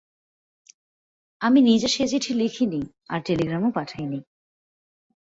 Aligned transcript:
আমি 1.41 1.59
নিজে 1.61 1.87
সে 1.87 2.03
চিঠি 2.07 2.31
লিখিনি, 2.33 2.81
আর 3.09 3.19
টেলিগ্রামও 3.25 3.69
পাঠাইনি। 3.71 4.19